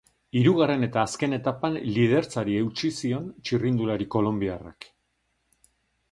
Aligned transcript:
Hirugarren 0.37 0.85
eta 0.85 1.01
azken 1.07 1.35
etapan 1.37 1.75
lidertzari 1.97 2.55
eutsi 2.61 2.91
zion 3.01 3.27
txirrindulari 3.49 4.07
kolonbiarrak. 4.17 4.89